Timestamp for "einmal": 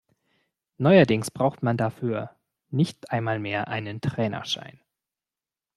3.11-3.37